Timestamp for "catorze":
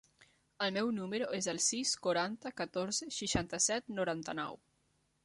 2.63-3.11